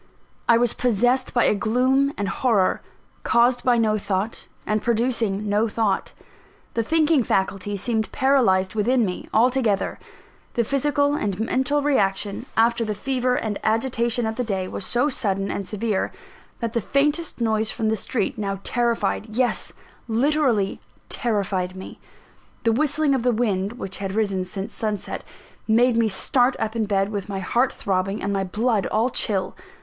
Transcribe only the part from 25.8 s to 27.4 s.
me start up in bed, with my